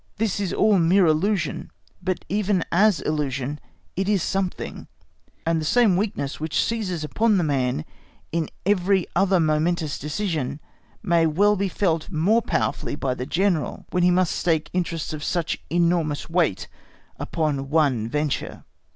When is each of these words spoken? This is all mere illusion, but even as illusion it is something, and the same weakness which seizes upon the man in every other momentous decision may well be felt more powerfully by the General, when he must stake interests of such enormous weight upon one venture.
This 0.17 0.39
is 0.39 0.51
all 0.51 0.79
mere 0.79 1.05
illusion, 1.05 1.69
but 2.01 2.25
even 2.27 2.63
as 2.71 3.01
illusion 3.01 3.59
it 3.95 4.09
is 4.09 4.23
something, 4.23 4.87
and 5.45 5.61
the 5.61 5.63
same 5.63 5.95
weakness 5.95 6.39
which 6.39 6.59
seizes 6.59 7.03
upon 7.03 7.37
the 7.37 7.43
man 7.43 7.85
in 8.31 8.49
every 8.65 9.05
other 9.15 9.39
momentous 9.39 9.99
decision 9.99 10.59
may 11.03 11.27
well 11.27 11.55
be 11.55 11.69
felt 11.69 12.09
more 12.09 12.41
powerfully 12.41 12.95
by 12.95 13.13
the 13.13 13.27
General, 13.27 13.85
when 13.91 14.01
he 14.01 14.09
must 14.09 14.33
stake 14.35 14.71
interests 14.73 15.13
of 15.13 15.23
such 15.23 15.61
enormous 15.69 16.27
weight 16.27 16.67
upon 17.19 17.69
one 17.69 18.09
venture. 18.09 18.63